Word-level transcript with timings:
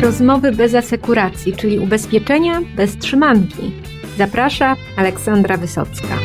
Rozmowy 0.00 0.52
bez 0.52 0.74
asekuracji, 0.74 1.56
czyli 1.56 1.78
ubezpieczenia 1.78 2.60
bez 2.76 2.98
trzymanki. 2.98 3.72
Zaprasza 4.18 4.76
Aleksandra 4.96 5.56
Wysocka. 5.56 6.18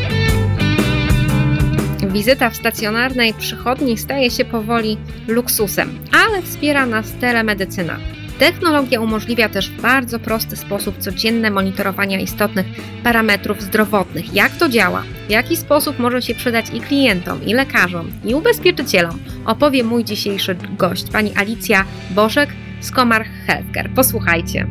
Wizyta 2.07 2.49
w 2.49 2.55
stacjonarnej 2.55 3.33
przychodni 3.33 3.97
staje 3.97 4.31
się 4.31 4.45
powoli 4.45 4.97
luksusem, 5.27 5.99
ale 6.25 6.41
wspiera 6.41 6.85
nas 6.85 7.11
telemedycyna. 7.21 7.97
Technologia 8.39 9.01
umożliwia 9.01 9.49
też 9.49 9.69
w 9.69 9.81
bardzo 9.81 10.19
prosty 10.19 10.55
sposób 10.55 10.97
codzienne 10.97 11.51
monitorowanie 11.51 12.21
istotnych 12.21 12.65
parametrów 13.03 13.61
zdrowotnych. 13.61 14.33
Jak 14.33 14.51
to 14.51 14.69
działa? 14.69 15.03
W 15.27 15.31
jaki 15.31 15.57
sposób 15.57 15.99
może 15.99 16.21
się 16.21 16.35
przydać 16.35 16.65
i 16.73 16.81
klientom, 16.81 17.45
i 17.45 17.53
lekarzom, 17.53 18.11
i 18.25 18.35
ubezpieczycielom? 18.35 19.19
Opowie 19.45 19.83
mój 19.83 20.03
dzisiejszy 20.03 20.55
gość, 20.77 21.09
pani 21.11 21.31
Alicja 21.35 21.85
Bożek 22.11 22.49
z 22.85 22.91
Komarch 22.91 23.29
Healthcare. 23.47 23.93
Posłuchajcie. 23.95 24.67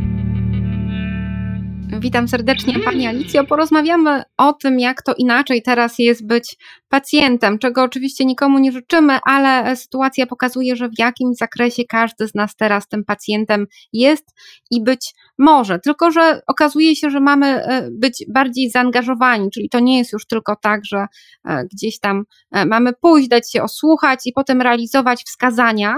Witam 2.00 2.28
serdecznie 2.28 2.78
Pani 2.78 3.06
Alicjo. 3.06 3.44
Porozmawiamy 3.44 4.22
o 4.36 4.52
tym, 4.52 4.80
jak 4.80 5.02
to 5.02 5.14
inaczej 5.14 5.62
teraz 5.62 5.98
jest 5.98 6.26
być 6.26 6.56
pacjentem, 6.88 7.58
czego 7.58 7.82
oczywiście 7.82 8.24
nikomu 8.24 8.58
nie 8.58 8.72
życzymy, 8.72 9.18
ale 9.26 9.76
sytuacja 9.76 10.26
pokazuje, 10.26 10.76
że 10.76 10.88
w 10.88 10.98
jakimś 10.98 11.36
zakresie 11.36 11.82
każdy 11.88 12.28
z 12.28 12.34
nas 12.34 12.56
teraz 12.56 12.88
tym 12.88 13.04
pacjentem 13.04 13.66
jest 13.92 14.24
i 14.70 14.82
być 14.82 15.14
może. 15.38 15.78
Tylko, 15.78 16.10
że 16.10 16.40
okazuje 16.46 16.96
się, 16.96 17.10
że 17.10 17.20
mamy 17.20 17.46
e, 17.46 17.88
być 17.90 18.24
bardziej 18.34 18.70
zaangażowani, 18.70 19.50
czyli 19.50 19.68
to 19.68 19.80
nie 19.80 19.98
jest 19.98 20.12
już 20.12 20.26
tylko 20.26 20.56
tak, 20.62 20.80
że 20.84 21.06
e, 21.48 21.64
gdzieś 21.72 21.98
tam 22.00 22.24
e, 22.52 22.66
mamy 22.66 22.92
pójść, 23.00 23.28
dać 23.28 23.52
się 23.52 23.62
osłuchać 23.62 24.20
i 24.26 24.32
potem 24.32 24.62
realizować 24.62 25.22
wskazania, 25.24 25.94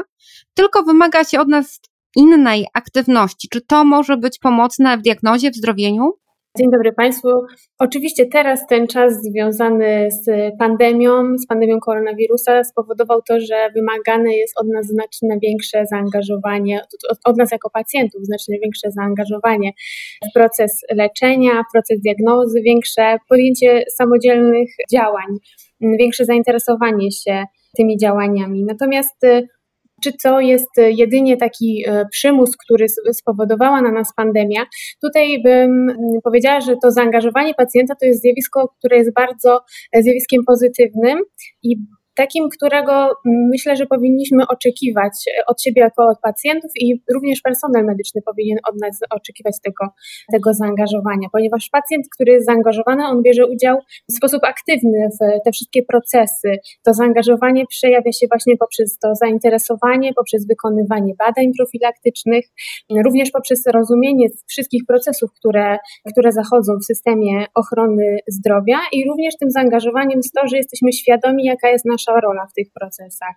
tylko 0.55 0.83
wymaga 0.83 1.25
się 1.25 1.41
od 1.41 1.49
nas 1.49 1.81
innej 2.17 2.67
aktywności. 2.75 3.49
Czy 3.53 3.61
to 3.61 3.85
może 3.85 4.17
być 4.17 4.39
pomocne 4.39 4.99
w 4.99 5.03
diagnozie, 5.03 5.51
w 5.51 5.57
zdrowieniu? 5.57 6.13
Dzień 6.59 6.71
dobry 6.71 6.93
Państwu. 6.93 7.29
Oczywiście 7.79 8.27
teraz 8.27 8.67
ten 8.67 8.87
czas 8.87 9.13
związany 9.23 10.09
z 10.11 10.55
pandemią, 10.59 11.39
z 11.39 11.47
pandemią 11.47 11.81
koronawirusa 11.81 12.65
spowodował 12.65 13.23
to, 13.29 13.41
że 13.41 13.71
wymagane 13.75 14.35
jest 14.35 14.61
od 14.61 14.67
nas 14.69 14.87
znacznie 14.87 15.39
większe 15.43 15.87
zaangażowanie, 15.87 16.81
od 17.25 17.37
nas 17.37 17.53
jako 17.53 17.71
pacjentów 17.71 18.21
znacznie 18.25 18.59
większe 18.63 18.91
zaangażowanie 18.91 19.73
w 20.31 20.33
proces 20.35 20.81
leczenia, 20.91 21.63
w 21.69 21.73
proces 21.73 22.01
diagnozy, 22.01 22.63
większe 22.63 23.17
podjęcie 23.29 23.85
samodzielnych 23.97 24.69
działań, 24.93 25.29
większe 25.81 26.25
zainteresowanie 26.25 27.13
się 27.13 27.45
tymi 27.77 27.99
działaniami. 27.99 28.65
Natomiast 28.65 29.27
czy 30.03 30.13
to 30.23 30.41
jest 30.41 30.79
e, 30.79 30.91
jedynie 30.91 31.37
taki 31.37 31.85
e, 31.87 32.07
przymus, 32.13 32.57
który 32.57 32.87
spowodowała 33.13 33.83
na 33.83 33.93
nas 33.93 34.15
pandemia. 34.17 34.67
Tutaj 35.03 35.43
bym 35.43 35.71
mm, 35.91 35.97
powiedziała, 36.25 36.61
że 36.61 36.77
to 36.83 36.91
zaangażowanie 36.91 37.55
pacjenta 37.55 37.95
to 37.95 38.07
jest 38.07 38.23
zjawisko, 38.23 38.69
które 38.79 38.97
jest 38.97 39.15
bardzo 39.15 39.61
e, 39.93 40.03
zjawiskiem 40.03 40.43
pozytywnym 40.47 41.19
i 41.63 41.77
takim, 42.17 42.49
którego 42.49 43.11
myślę, 43.25 43.77
że 43.77 43.87
powinniśmy 43.87 44.47
oczekiwać 44.47 45.13
od 45.47 45.63
siebie 45.63 45.81
jako 45.81 46.07
od 46.07 46.21
pacjentów 46.21 46.71
i 46.81 47.03
również 47.15 47.41
personel 47.41 47.85
medyczny 47.85 48.23
powinien 48.23 48.59
od 48.71 48.81
nas 48.81 48.99
oczekiwać 49.11 49.55
tego, 49.63 49.85
tego 50.33 50.55
zaangażowania, 50.55 51.29
ponieważ 51.33 51.69
pacjent, 51.73 52.07
który 52.15 52.33
jest 52.33 52.47
zaangażowany, 52.47 53.07
on 53.07 53.23
bierze 53.23 53.47
udział 53.47 53.79
w 54.11 54.13
sposób 54.13 54.45
aktywny 54.45 55.09
w 55.15 55.45
te 55.45 55.53
wszystkie 55.53 55.83
procesy. 55.83 56.51
To 56.85 56.95
zaangażowanie 56.95 57.67
przejawia 57.67 58.13
się 58.13 58.27
właśnie 58.31 58.57
poprzez 58.57 58.99
to 58.99 59.15
zainteresowanie, 59.15 60.15
poprzez 60.15 60.47
wykonywanie 60.47 61.15
badań 61.19 61.47
profilaktycznych, 61.59 62.45
również 63.05 63.31
poprzez 63.31 63.67
rozumienie 63.67 64.27
wszystkich 64.47 64.83
procesów, 64.89 65.31
które, 65.33 65.79
które 66.13 66.33
zachodzą 66.33 66.73
w 66.83 66.85
systemie 66.85 67.47
ochrony 67.55 68.19
zdrowia 68.29 68.79
i 68.93 69.09
również 69.09 69.37
tym 69.41 69.51
zaangażowaniem 69.51 70.19
jest 70.19 70.35
to, 70.35 70.49
że 70.49 70.57
jesteśmy 70.57 70.93
świadomi, 70.93 71.45
jaka 71.45 71.69
jest 71.69 71.85
nasza 71.85 72.06
nasza 72.07 72.21
rola 72.21 72.47
w 72.47 72.53
tych 72.53 72.67
procesach. 72.81 73.37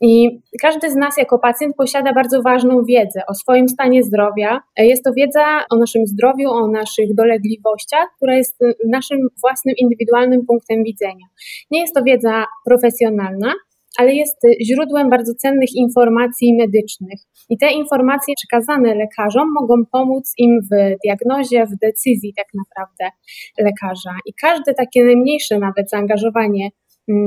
I 0.00 0.40
każdy 0.62 0.90
z 0.90 0.96
nas 0.96 1.16
jako 1.18 1.38
pacjent 1.38 1.76
posiada 1.76 2.12
bardzo 2.12 2.42
ważną 2.42 2.84
wiedzę 2.88 3.20
o 3.28 3.34
swoim 3.34 3.68
stanie 3.68 4.02
zdrowia. 4.02 4.60
Jest 4.78 5.04
to 5.04 5.10
wiedza 5.16 5.64
o 5.70 5.76
naszym 5.76 6.06
zdrowiu, 6.06 6.50
o 6.50 6.68
naszych 6.68 7.14
dolegliwościach, 7.14 8.08
która 8.16 8.36
jest 8.36 8.58
naszym 8.90 9.18
własnym 9.40 9.74
indywidualnym 9.78 10.46
punktem 10.46 10.84
widzenia. 10.84 11.26
Nie 11.70 11.80
jest 11.80 11.94
to 11.94 12.02
wiedza 12.02 12.44
profesjonalna, 12.64 13.54
ale 13.98 14.14
jest 14.14 14.36
źródłem 14.62 15.10
bardzo 15.10 15.34
cennych 15.34 15.74
informacji 15.74 16.56
medycznych. 16.58 17.20
I 17.50 17.58
te 17.58 17.72
informacje 17.72 18.34
przekazane 18.36 18.94
lekarzom 18.94 19.48
mogą 19.60 19.74
pomóc 19.92 20.32
im 20.38 20.60
w 20.72 20.96
diagnozie, 21.04 21.66
w 21.66 21.78
decyzji 21.82 22.34
tak 22.36 22.46
naprawdę 22.54 23.16
lekarza. 23.58 24.14
I 24.26 24.32
każde 24.40 24.74
takie 24.74 25.04
najmniejsze 25.04 25.58
nawet 25.58 25.90
zaangażowanie 25.90 26.70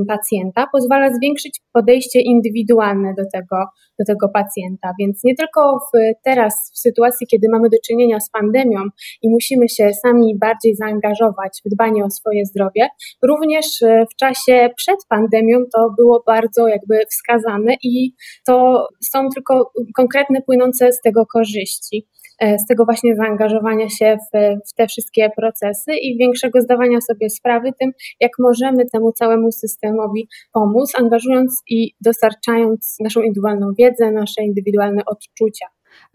pacjenta, 0.07 0.67
pozwala 0.71 1.13
zwiększyć 1.13 1.59
podejście 1.73 2.19
indywidualne 2.21 3.13
do 3.17 3.23
tego, 3.33 3.57
do 3.99 4.05
tego 4.05 4.29
pacjenta. 4.33 4.91
Więc 4.99 5.23
nie 5.23 5.35
tylko 5.35 5.79
w, 5.79 5.97
teraz, 6.23 6.71
w 6.75 6.79
sytuacji, 6.79 7.27
kiedy 7.27 7.47
mamy 7.51 7.69
do 7.69 7.77
czynienia 7.87 8.19
z 8.19 8.29
pandemią 8.29 8.81
i 9.21 9.29
musimy 9.29 9.69
się 9.69 9.91
sami 9.93 10.37
bardziej 10.39 10.75
zaangażować 10.75 11.61
w 11.65 11.69
dbanie 11.75 12.03
o 12.05 12.09
swoje 12.09 12.45
zdrowie, 12.45 12.87
również 13.27 13.81
e, 13.81 14.05
w 14.13 14.15
czasie 14.15 14.69
przed 14.75 14.97
pandemią 15.09 15.57
to 15.75 15.89
było 15.97 16.23
bardzo 16.27 16.67
jakby 16.67 16.99
wskazane 17.09 17.73
i 17.83 18.13
to 18.47 18.87
są 19.11 19.29
tylko 19.35 19.71
konkretne 19.95 20.41
płynące 20.41 20.91
z 20.91 21.01
tego 21.01 21.25
korzyści. 21.25 22.07
E, 22.39 22.59
z 22.59 22.65
tego 22.65 22.85
właśnie 22.85 23.15
zaangażowania 23.15 23.89
się 23.89 24.17
w, 24.17 24.37
w 24.69 24.73
te 24.73 24.87
wszystkie 24.87 25.29
procesy 25.37 25.93
i 26.01 26.17
większego 26.17 26.61
zdawania 26.61 27.01
sobie 27.01 27.29
sprawy 27.29 27.71
tym, 27.79 27.91
jak 28.19 28.31
możemy 28.39 28.85
temu 28.93 29.11
całemu 29.11 29.51
systemowi 29.51 30.27
pomóc, 30.53 30.93
angażując 30.99 31.63
i 31.69 31.91
dostarczając 32.01 32.95
naszą 32.99 33.21
indywidualną 33.21 33.71
wiedzę, 33.77 34.11
nasze 34.11 34.43
indywidualne 34.43 35.01
odczucia 35.05 35.65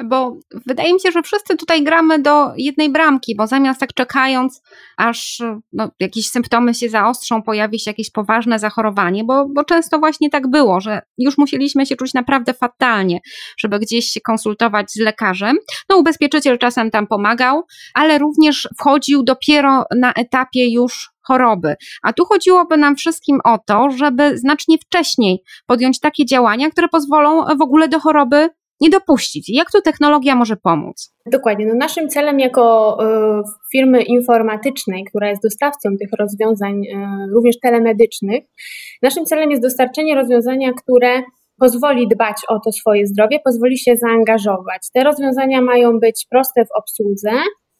bo 0.05 0.37
wydaje 0.67 0.95
mi 0.95 1.01
się, 1.01 1.11
że 1.11 1.23
wszyscy 1.23 1.57
tutaj 1.57 1.85
gramy 1.85 2.19
do 2.19 2.53
jednej 2.57 2.91
bramki, 2.91 3.37
bo 3.37 3.47
zamiast 3.47 3.81
tak 3.81 3.95
czekając, 3.95 4.63
aż 4.97 5.43
no, 5.73 5.91
jakieś 6.01 6.29
symptomy 6.29 6.75
się 6.75 6.89
zaostrzą, 6.89 7.43
pojawi 7.43 7.79
się 7.79 7.91
jakieś 7.91 8.11
poważne 8.11 8.59
zachorowanie, 8.59 9.25
bo, 9.25 9.47
bo 9.49 9.65
często 9.65 9.99
właśnie 9.99 10.31
tak 10.31 10.51
było, 10.51 10.81
że 10.81 11.03
już 11.19 11.39
musieliśmy 11.39 11.87
się 11.87 11.97
czuć 11.97 12.15
naprawdę 12.15 12.55
fatalnie, 12.55 13.21
żeby 13.59 13.79
gdzieś 13.79 14.07
się 14.07 14.21
konsultować 14.21 14.93
z 14.93 15.01
lekarzem. 15.01 15.57
No, 15.89 15.97
ubezpieczyciel 15.97 16.59
czasem 16.59 16.91
tam 16.91 17.07
pomagał, 17.07 17.63
ale 17.95 18.19
również 18.19 18.69
wchodził 18.79 19.23
dopiero 19.23 19.85
na 19.97 20.13
etapie 20.13 20.73
już 20.73 21.15
choroby. 21.25 21.75
A 22.03 22.13
tu 22.13 22.25
chodziłoby 22.25 22.77
nam 22.77 22.97
wszystkim 22.97 23.39
o 23.45 23.59
to, 23.67 23.91
żeby 23.91 24.39
znacznie 24.39 24.79
wcześniej 24.79 25.43
podjąć 25.67 26.01
takie 26.01 26.27
działania, 26.27 26.71
które 26.71 26.89
pozwolą 26.89 27.45
w 27.59 27.63
ogóle 27.63 27.89
do 27.89 28.01
choroby 28.01 28.49
nie 28.81 28.91
dopuścić? 28.91 29.57
Jak 29.57 29.71
tu 29.71 29.81
technologia 29.83 30.35
może 30.35 30.57
pomóc? 30.57 31.15
Dokładnie. 31.27 31.67
No 31.67 31.75
naszym 31.75 32.09
celem 32.09 32.41
jako 32.41 32.97
y, 33.01 33.43
firmy 33.73 34.03
informatycznej, 34.03 35.05
która 35.05 35.29
jest 35.29 35.43
dostawcą 35.43 35.91
tych 36.01 36.09
rozwiązań 36.19 36.87
y, 36.87 36.97
również 37.35 37.61
telemedycznych, 37.61 38.45
naszym 39.03 39.25
celem 39.25 39.51
jest 39.51 39.63
dostarczenie 39.63 40.15
rozwiązania, 40.15 40.73
które 40.73 41.23
pozwoli 41.61 42.09
dbać 42.09 42.37
o 42.49 42.61
to 42.65 42.73
swoje 42.73 43.07
zdrowie, 43.07 43.39
pozwoli 43.45 43.79
się 43.79 43.97
zaangażować. 43.97 44.83
Te 44.95 45.05
rozwiązania 45.05 45.61
mają 45.61 45.99
być 45.99 46.27
proste 46.31 46.65
w 46.65 46.79
obsłudze, 46.79 47.31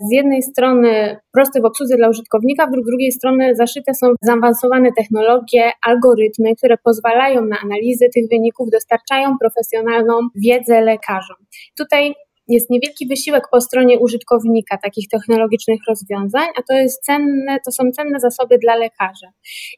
z 0.01 0.13
jednej 0.13 0.43
strony 0.43 1.17
proste 1.33 1.61
w 1.61 1.65
obsłudze 1.65 1.97
dla 1.97 2.09
użytkownika, 2.09 2.67
z 2.67 2.87
drugiej 2.87 3.13
strony 3.13 3.55
zaszyte 3.55 3.95
są 3.95 4.07
zaawansowane 4.23 4.89
technologie, 4.97 5.71
algorytmy, 5.87 6.57
które 6.57 6.77
pozwalają 6.85 7.45
na 7.47 7.57
analizę 7.65 8.07
tych 8.15 8.25
wyników, 8.31 8.69
dostarczają 8.73 9.37
profesjonalną 9.41 10.13
wiedzę 10.35 10.81
lekarzom. 10.81 11.37
Tutaj 11.79 12.15
jest 12.49 12.71
niewielki 12.71 13.07
wysiłek 13.09 13.45
po 13.53 13.61
stronie 13.61 13.99
użytkownika 13.99 14.79
takich 14.79 15.09
technologicznych 15.09 15.81
rozwiązań, 15.89 16.49
a 16.59 16.63
to 16.69 16.75
jest 16.75 17.03
cenne, 17.03 17.59
to 17.65 17.73
są 17.73 17.91
cenne 17.91 18.21
zasoby 18.21 18.59
dla 18.59 18.77
lekarzy. 18.77 19.27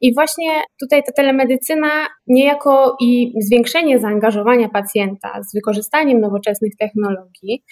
I 0.01 0.15
właśnie 0.15 0.63
tutaj 0.81 1.03
ta 1.03 1.13
telemedycyna 1.13 2.07
niejako 2.27 2.97
i 3.01 3.33
zwiększenie 3.41 3.99
zaangażowania 3.99 4.69
pacjenta 4.69 5.41
z 5.49 5.55
wykorzystaniem 5.55 6.21
nowoczesnych 6.21 6.73
technologii, 6.79 7.63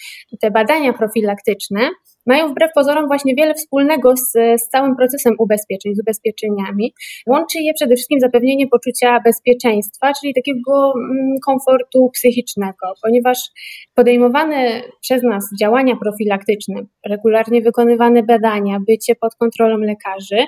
te 0.41 0.51
badania 0.51 0.93
profilaktyczne 0.93 1.89
mają 2.25 2.47
wbrew 2.47 2.71
pozorom 2.75 3.07
właśnie 3.07 3.35
wiele 3.35 3.53
wspólnego 3.53 4.17
z, 4.17 4.31
z 4.61 4.69
całym 4.69 4.95
procesem 4.95 5.33
ubezpieczeń, 5.39 5.95
z 5.95 5.99
ubezpieczeniami. 5.99 6.93
Łączy 7.27 7.59
je 7.59 7.73
przede 7.73 7.95
wszystkim 7.95 8.19
zapewnienie 8.19 8.67
poczucia 8.67 9.19
bezpieczeństwa, 9.25 10.11
czyli 10.21 10.33
takiego 10.33 10.93
mm, 10.95 11.35
komfortu 11.45 12.09
psychicznego, 12.13 12.93
ponieważ 13.03 13.39
podejmowane 13.95 14.81
przez 15.01 15.23
nas 15.23 15.49
działania 15.61 15.95
profilaktyczne, 15.95 16.81
regularnie 17.05 17.61
wykonywane 17.61 18.23
badania, 18.23 18.79
bycie 18.87 19.15
pod 19.15 19.35
kontrolą 19.35 19.77
lekarzy, 19.77 20.45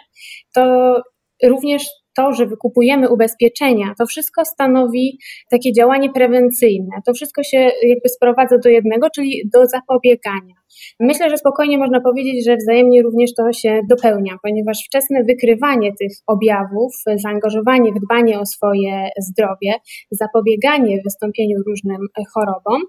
to 0.54 0.96
również 1.44 1.86
to, 2.18 2.34
że 2.34 2.46
wykupujemy 2.46 3.10
ubezpieczenia, 3.10 3.94
to 4.00 4.06
wszystko 4.06 4.46
stanowi 4.46 5.20
takie 5.52 5.74
działanie 5.74 6.10
prewencyjne. 6.10 6.96
To 7.06 7.14
wszystko 7.14 7.44
się 7.44 7.58
jakby 7.84 8.10
sprowadza 8.10 8.58
do 8.58 8.70
jednego, 8.70 9.10
czyli 9.10 9.50
do 9.54 9.66
zapobiegania. 9.66 10.56
Myślę, 11.00 11.30
że 11.30 11.38
spokojnie 11.38 11.78
można 11.78 12.02
powiedzieć, 12.02 12.46
że 12.46 12.58
wzajemnie 12.58 13.02
również 13.02 13.34
to 13.34 13.54
się 13.54 13.82
dopełnia, 13.90 14.38
ponieważ 14.44 14.78
wczesne 14.86 15.24
wykrywanie 15.24 15.92
tych 16.00 16.12
objawów, 16.28 16.94
zaangażowanie 17.24 17.92
w 17.92 18.06
dbanie 18.06 18.40
o 18.40 18.46
swoje 18.46 19.10
zdrowie, 19.20 19.74
zapobieganie 20.12 21.02
wystąpieniu 21.06 21.58
różnym 21.68 21.98
chorobom 22.34 22.82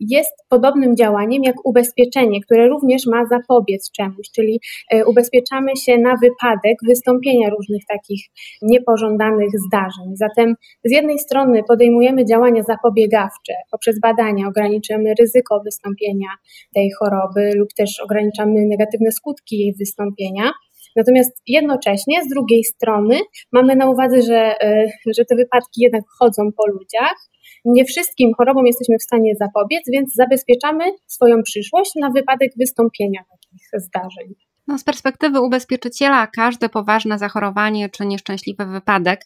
jest 0.00 0.32
podobnym 0.48 0.96
działaniem 0.96 1.42
jak 1.42 1.56
ubezpieczenie, 1.64 2.40
które 2.40 2.68
również 2.68 3.02
ma 3.06 3.26
zapobiec 3.26 3.90
czemuś, 3.90 4.26
czyli 4.34 4.60
e, 4.90 5.04
ubezpieczamy 5.06 5.76
się 5.76 5.98
na 5.98 6.14
wypadek 6.22 6.76
wystąpienia 6.88 7.50
różnych 7.50 7.82
takich 7.88 8.20
niepożądanych 8.68 9.48
zdarzeń. 9.66 10.16
Zatem 10.16 10.54
z 10.84 10.92
jednej 10.92 11.18
strony 11.18 11.62
podejmujemy 11.68 12.24
działania 12.24 12.62
zapobiegawcze, 12.62 13.52
poprzez 13.70 14.00
badania 14.00 14.48
ograniczamy 14.48 15.14
ryzyko 15.20 15.60
wystąpienia 15.64 16.28
tej 16.74 16.90
choroby 16.98 17.52
lub 17.56 17.68
też 17.76 18.00
ograniczamy 18.00 18.66
negatywne 18.66 19.12
skutki 19.12 19.58
jej 19.58 19.74
wystąpienia. 19.78 20.50
Natomiast 20.96 21.42
jednocześnie 21.46 22.22
z 22.24 22.28
drugiej 22.28 22.64
strony 22.64 23.18
mamy 23.52 23.76
na 23.76 23.90
uwadze, 23.90 24.22
że, 24.22 24.62
e, 24.62 24.90
że 25.16 25.24
te 25.24 25.36
wypadki 25.36 25.82
jednak 25.82 26.02
chodzą 26.18 26.42
po 26.56 26.66
ludziach. 26.66 27.16
Nie 27.64 27.84
wszystkim 27.84 28.34
chorobom 28.34 28.66
jesteśmy 28.66 28.98
w 28.98 29.02
stanie 29.02 29.32
zapobiec, 29.40 29.82
więc 29.92 30.14
zabezpieczamy 30.14 30.84
swoją 31.06 31.42
przyszłość 31.42 31.92
na 32.00 32.10
wypadek 32.10 32.52
wystąpienia 32.58 33.20
takich 33.30 33.68
zdarzeń. 33.72 34.47
No, 34.68 34.78
z 34.78 34.84
perspektywy 34.84 35.40
ubezpieczyciela, 35.40 36.26
każde 36.26 36.68
poważne 36.68 37.18
zachorowanie 37.18 37.88
czy 37.90 38.06
nieszczęśliwy 38.06 38.66
wypadek, 38.66 39.20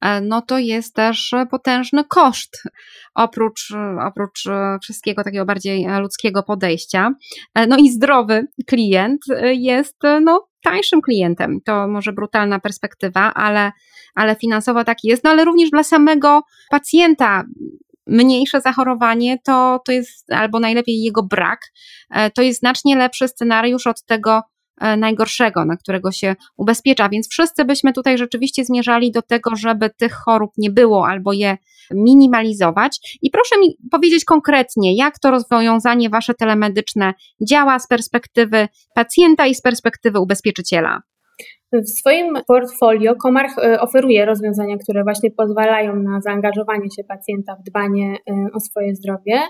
e, 0.00 0.20
no 0.20 0.42
to 0.42 0.58
jest 0.58 0.94
też 0.94 1.34
potężny 1.50 2.04
koszt, 2.04 2.62
oprócz, 3.14 3.72
oprócz 4.06 4.44
wszystkiego 4.82 5.24
takiego 5.24 5.44
bardziej 5.44 5.86
ludzkiego 6.00 6.42
podejścia. 6.42 7.10
E, 7.54 7.66
no 7.66 7.76
i 7.76 7.90
zdrowy 7.90 8.46
klient 8.66 9.20
jest 9.52 9.96
no, 10.22 10.48
tańszym 10.62 11.00
klientem. 11.00 11.58
To 11.64 11.88
może 11.88 12.12
brutalna 12.12 12.60
perspektywa, 12.60 13.34
ale, 13.34 13.72
ale 14.14 14.36
finansowo 14.36 14.84
tak 14.84 14.98
jest, 15.04 15.24
no 15.24 15.30
ale 15.30 15.44
również 15.44 15.70
dla 15.70 15.82
samego 15.82 16.42
pacjenta 16.70 17.44
mniejsze 18.06 18.60
zachorowanie 18.60 19.38
to, 19.44 19.80
to 19.86 19.92
jest, 19.92 20.32
albo 20.32 20.60
najlepiej 20.60 21.02
jego 21.02 21.22
brak, 21.22 21.60
e, 22.10 22.30
to 22.30 22.42
jest 22.42 22.58
znacznie 22.58 22.96
lepszy 22.96 23.28
scenariusz 23.28 23.86
od 23.86 24.04
tego 24.04 24.40
E, 24.40 24.55
najgorszego, 24.80 25.64
na 25.64 25.76
którego 25.76 26.12
się 26.12 26.36
ubezpiecza. 26.56 27.08
Więc 27.08 27.28
wszyscy 27.30 27.64
byśmy 27.64 27.92
tutaj 27.92 28.18
rzeczywiście 28.18 28.64
zmierzali 28.64 29.12
do 29.12 29.22
tego, 29.22 29.56
żeby 29.56 29.90
tych 29.90 30.12
chorób 30.12 30.50
nie 30.58 30.70
było 30.70 31.06
albo 31.08 31.32
je 31.32 31.56
minimalizować. 31.94 33.18
I 33.22 33.30
proszę 33.30 33.60
mi 33.60 33.76
powiedzieć 33.90 34.24
konkretnie, 34.24 34.96
jak 34.96 35.18
to 35.18 35.30
rozwiązanie 35.30 36.10
wasze 36.10 36.34
telemedyczne 36.34 37.14
działa 37.48 37.78
z 37.78 37.88
perspektywy 37.88 38.68
pacjenta 38.94 39.46
i 39.46 39.54
z 39.54 39.62
perspektywy 39.62 40.20
ubezpieczyciela. 40.20 41.00
W 41.72 41.88
swoim 41.88 42.34
portfolio 42.48 43.14
Komarch 43.14 43.58
e, 43.58 43.80
oferuje 43.80 44.24
rozwiązania, 44.24 44.76
które 44.78 45.02
właśnie 45.04 45.30
pozwalają 45.30 45.96
na 45.96 46.20
zaangażowanie 46.20 46.90
się 46.96 47.04
pacjenta 47.04 47.56
w 47.56 47.62
dbanie 47.70 48.16
e, 48.30 48.46
o 48.54 48.60
swoje 48.60 48.94
zdrowie. 48.94 49.40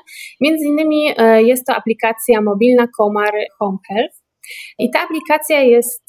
Między 0.41 0.67
innymi 0.67 1.05
jest 1.39 1.67
to 1.67 1.75
aplikacja 1.75 2.41
mobilna 2.41 2.87
Komar 2.99 3.33
Home 3.59 3.79
Health. 3.89 4.16
I 4.79 4.91
ta 4.91 5.01
aplikacja 5.05 5.61
jest 5.61 6.05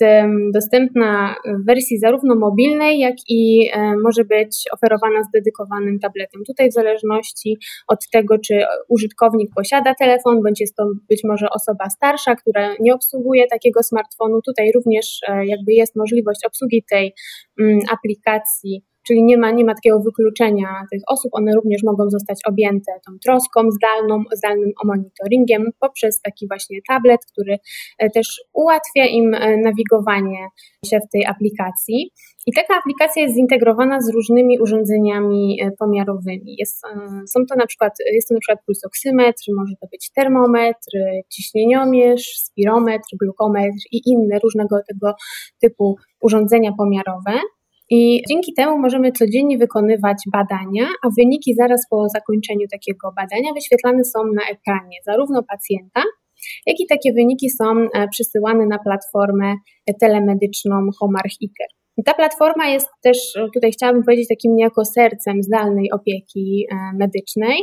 dostępna 0.53 1.35
w 1.45 1.65
wersji 1.65 1.99
zarówno 1.99 2.35
mobilnej, 2.35 2.99
jak 2.99 3.15
i 3.29 3.69
może 4.03 4.25
być 4.25 4.63
oferowana 4.71 5.23
z 5.23 5.31
dedykowanym 5.33 5.99
tabletem. 5.99 6.41
Tutaj 6.47 6.69
w 6.69 6.73
zależności 6.73 7.57
od 7.87 7.99
tego, 8.11 8.35
czy 8.37 8.63
użytkownik 8.89 9.49
posiada 9.55 9.93
telefon, 9.99 10.43
bądź 10.43 10.61
jest 10.61 10.75
to 10.75 10.83
być 11.09 11.21
może 11.23 11.47
osoba 11.49 11.89
starsza, 11.89 12.35
która 12.35 12.75
nie 12.79 12.93
obsługuje 12.93 13.47
takiego 13.47 13.83
smartfonu, 13.83 14.41
tutaj 14.41 14.71
również 14.71 15.19
e, 15.27 15.45
jakby 15.45 15.73
jest 15.73 15.95
możliwość 15.95 16.39
obsługi 16.45 16.83
tej 16.89 17.13
mm, 17.59 17.79
aplikacji 17.91 18.83
czyli 19.07 19.23
nie 19.23 19.37
ma, 19.37 19.51
nie 19.51 19.65
ma 19.65 19.75
takiego 19.75 19.99
wykluczenia 19.99 20.67
tych 20.91 21.01
osób, 21.07 21.29
one 21.33 21.51
również 21.55 21.81
mogą 21.83 22.09
zostać 22.09 22.39
objęte 22.47 22.91
tą 23.05 23.11
troską 23.25 23.71
zdalną, 23.71 24.23
zdalnym 24.35 24.71
monitoringiem 24.85 25.71
poprzez 25.79 26.21
taki 26.21 26.47
właśnie 26.47 26.79
tablet, 26.87 27.21
który 27.31 27.57
e, 27.99 28.09
też 28.09 28.41
ułatwia 28.53 29.05
im 29.05 29.33
e, 29.33 29.57
nawigowanie 29.57 30.47
się 30.85 30.99
w 30.99 31.11
tej 31.11 31.25
aplikacji. 31.25 32.11
I 32.45 32.51
taka 32.55 32.79
aplikacja 32.79 33.21
jest 33.23 33.35
zintegrowana 33.35 34.01
z 34.01 34.09
różnymi 34.09 34.59
urządzeniami 34.59 35.59
e, 35.61 35.71
pomiarowymi. 35.79 36.55
Jest, 36.59 36.81
są 37.33 37.39
to 37.49 37.55
na 37.55 37.65
przykład, 37.65 37.93
jest 38.13 38.27
to 38.27 38.33
na 38.33 38.39
przykład 38.39 38.59
pulsoksymetr, 38.65 39.43
może 39.57 39.75
to 39.81 39.87
być 39.91 40.11
termometr, 40.15 40.91
ciśnieniomierz, 41.33 42.23
spirometr, 42.37 43.07
glukometr 43.21 43.81
i 43.91 44.01
inne 44.05 44.39
różnego 44.39 44.77
tego 44.87 45.13
typu 45.61 45.95
urządzenia 46.21 46.71
pomiarowe. 46.77 47.39
I 47.89 48.21
dzięki 48.29 48.53
temu 48.53 48.79
możemy 48.79 49.11
codziennie 49.11 49.57
wykonywać 49.57 50.17
badania, 50.31 50.87
a 51.03 51.07
wyniki 51.17 51.55
zaraz 51.55 51.81
po 51.89 52.09
zakończeniu 52.09 52.67
takiego 52.71 53.11
badania 53.15 53.53
wyświetlane 53.53 54.03
są 54.03 54.19
na 54.23 54.41
ekranie 54.41 54.97
zarówno 55.05 55.43
pacjenta, 55.43 56.03
jak 56.65 56.79
i 56.79 56.87
takie 56.89 57.13
wyniki 57.13 57.49
są 57.49 57.65
e, 57.65 58.07
przysyłane 58.07 58.65
na 58.65 58.79
platformę 58.79 59.55
telemedyczną 60.01 60.89
Homarch 60.99 61.37
Iker. 61.41 61.67
Ta 62.05 62.13
platforma 62.13 62.67
jest 62.67 62.89
też, 63.03 63.17
e, 63.35 63.47
tutaj 63.53 63.71
chciałabym 63.71 64.03
powiedzieć, 64.03 64.27
takim 64.27 64.55
niejako 64.55 64.85
sercem 64.85 65.43
zdalnej 65.43 65.91
opieki 65.91 66.65
e, 66.71 66.75
medycznej, 66.97 67.59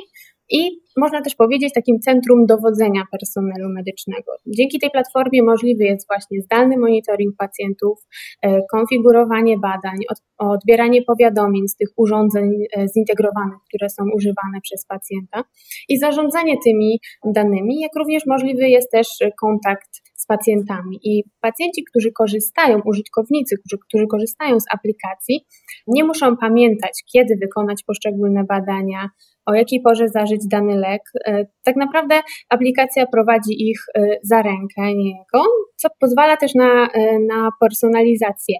i 0.50 0.84
można 0.96 1.22
też 1.22 1.34
powiedzieć 1.34 1.72
takim 1.74 2.00
centrum 2.00 2.46
dowodzenia 2.46 3.02
personelu 3.10 3.68
medycznego. 3.68 4.32
Dzięki 4.46 4.78
tej 4.78 4.90
platformie 4.90 5.42
możliwy 5.42 5.84
jest 5.84 6.06
właśnie 6.08 6.40
zdalny 6.40 6.78
monitoring 6.78 7.36
pacjentów, 7.38 7.98
e, 8.42 8.60
konfigurowanie 8.72 9.58
badań, 9.58 9.98
odbieranie 10.38 11.02
powiadomień 11.02 11.68
z 11.68 11.76
tych 11.76 11.88
urządzeń 11.96 12.50
e, 12.76 12.88
zintegrowanych, 12.88 13.58
które 13.68 13.90
są 13.90 14.04
używane 14.16 14.60
przez 14.62 14.86
pacjenta 14.86 15.44
i 15.88 15.98
zarządzanie 15.98 16.56
tymi 16.64 17.00
danymi, 17.24 17.80
jak 17.80 17.92
również 17.98 18.22
możliwy 18.26 18.68
jest 18.68 18.90
też 18.90 19.08
kontakt 19.40 19.88
z 20.24 20.26
pacjentami. 20.26 21.00
I 21.02 21.24
pacjenci, 21.40 21.84
którzy 21.84 22.12
korzystają, 22.12 22.80
użytkownicy, 22.84 23.56
którzy, 23.58 23.78
którzy 23.88 24.06
korzystają 24.06 24.60
z 24.60 24.64
aplikacji, 24.74 25.46
nie 25.86 26.04
muszą 26.04 26.36
pamiętać, 26.36 27.02
kiedy 27.12 27.36
wykonać 27.36 27.82
poszczególne 27.86 28.44
badania, 28.44 29.10
o 29.46 29.54
jakiej 29.54 29.80
porze 29.80 30.08
zażyć 30.08 30.40
dany 30.50 30.76
lek. 30.76 31.02
E, 31.26 31.46
tak 31.64 31.76
naprawdę 31.76 32.20
aplikacja 32.48 33.06
prowadzi 33.06 33.68
ich 33.70 33.80
e, 33.98 34.18
za 34.22 34.42
rękę 34.42 34.94
niejako, 34.94 35.44
co 35.76 35.88
pozwala 36.00 36.36
też 36.36 36.54
na, 36.54 36.88
e, 36.94 37.18
na 37.18 37.50
personalizację 37.60 38.54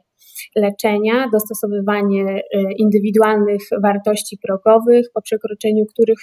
leczenia, 0.57 1.29
dostosowywanie 1.33 2.41
indywidualnych 2.79 3.63
wartości 3.83 4.39
progowych, 4.47 5.07
po 5.15 5.23
przekroczeniu 5.23 5.85
których 5.87 6.19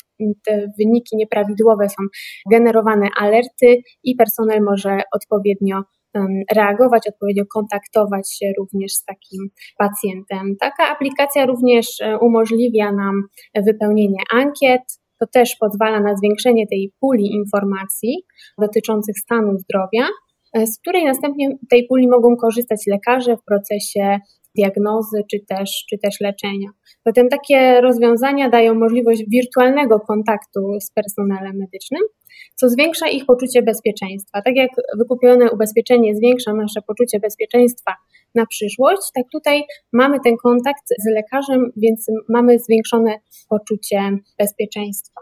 te 0.45 0.67
wyniki 0.79 1.15
nieprawidłowe 1.15 1.89
są 1.89 2.03
generowane 2.51 3.07
alerty 3.19 3.81
i 4.03 4.15
personel 4.15 4.61
może 4.61 5.01
odpowiednio 5.15 5.81
reagować, 6.55 7.03
odpowiednio 7.09 7.43
kontaktować 7.53 8.37
się 8.39 8.51
również 8.59 8.93
z 8.93 9.05
takim 9.05 9.49
pacjentem. 9.77 10.55
Taka 10.59 10.87
aplikacja 10.95 11.45
również 11.45 11.87
e, 12.01 12.17
umożliwia 12.17 12.91
nam 12.91 13.21
wypełnienie 13.65 14.19
ankiet, 14.33 14.81
to 15.19 15.27
też 15.33 15.55
pozwala 15.59 15.99
na 15.99 16.15
zwiększenie 16.15 16.67
tej 16.67 16.93
puli 16.99 17.35
informacji 17.35 18.23
dotyczących 18.61 19.19
stanu 19.19 19.57
zdrowia, 19.57 20.07
e, 20.53 20.67
z 20.67 20.79
której 20.79 21.05
następnie 21.05 21.49
tej 21.69 21.87
puli 21.87 22.07
mogą 22.07 22.35
korzystać 22.35 22.79
lekarze 22.87 23.37
w 23.37 23.43
procesie 23.43 24.19
diagnozy 24.55 25.23
czy 25.31 25.39
też, 25.49 25.85
czy 25.89 25.97
też 25.97 26.21
leczenia. 26.21 26.69
Zatem 27.05 27.29
takie 27.29 27.81
rozwiązania 27.81 28.49
dają 28.49 28.73
możliwość 28.73 29.23
wirtualnego 29.27 29.99
kontaktu 29.99 30.79
z 30.79 30.91
personelem 30.91 31.57
medycznym, 31.57 32.01
co 32.55 32.69
zwiększa 32.69 33.09
ich 33.09 33.25
poczucie 33.25 33.61
bezpieczeństwa. 33.61 34.41
Tak 34.41 34.55
jak 34.55 34.69
wykupione 34.97 35.51
ubezpieczenie 35.51 36.15
zwiększa 36.15 36.53
nasze 36.53 36.81
poczucie 36.87 37.19
bezpieczeństwa 37.19 37.95
na 38.35 38.45
przyszłość, 38.45 39.01
tak 39.15 39.25
tutaj 39.31 39.63
mamy 39.93 40.17
ten 40.23 40.37
kontakt 40.43 40.83
z 40.99 41.15
lekarzem, 41.15 41.71
więc 41.77 42.07
mamy 42.29 42.59
zwiększone 42.59 43.15
poczucie 43.49 44.17
bezpieczeństwa. 44.39 45.21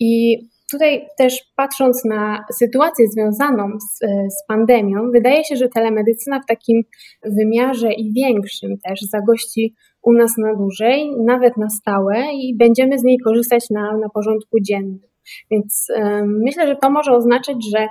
I 0.00 0.38
tutaj 0.70 1.06
też 1.18 1.44
patrząc 1.56 2.04
na 2.04 2.44
sytuację 2.52 3.06
związaną 3.08 3.68
z, 3.78 3.98
z, 4.34 4.46
pandemią, 4.48 5.10
wydaje 5.12 5.44
się, 5.44 5.56
że 5.56 5.68
telemedycyna 5.68 6.40
w 6.40 6.46
takim 6.46 6.82
wymiarze 7.24 7.92
i 7.92 8.12
większym 8.12 8.70
też 8.88 9.00
zagości 9.00 9.74
u 10.02 10.12
nas 10.12 10.32
na 10.38 10.54
dłużej, 10.54 11.10
nawet 11.26 11.56
na 11.56 11.70
stałe 11.70 12.24
i 12.32 12.56
będziemy 12.56 12.98
z 12.98 13.02
niej 13.02 13.18
korzystać 13.18 13.70
na, 13.70 13.96
na 13.96 14.08
porządku 14.14 14.58
dziennym. 14.60 15.10
Więc 15.50 15.86
myślę, 16.24 16.66
że 16.66 16.76
to 16.76 16.90
może 16.90 17.12
oznaczać, 17.12 17.56
że 17.76 17.86